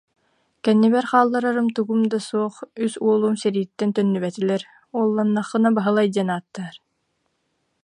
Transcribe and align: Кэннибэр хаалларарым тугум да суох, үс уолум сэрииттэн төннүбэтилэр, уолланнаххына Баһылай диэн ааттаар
Кэннибэр 0.63 1.05
хаалларарым 1.11 1.67
тугум 1.75 2.01
да 2.11 2.19
суох, 2.27 2.55
үс 2.85 2.93
уолум 3.05 3.35
сэрииттэн 3.41 3.89
төннүбэтилэр, 3.95 4.63
уолланнаххына 4.95 5.69
Баһылай 5.75 6.07
диэн 6.15 6.29
ааттаар 6.35 6.75